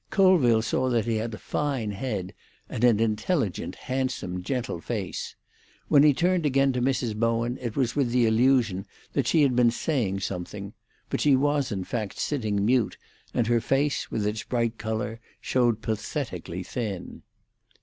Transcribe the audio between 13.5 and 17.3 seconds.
face, with its bright colour, showed pathetically thin.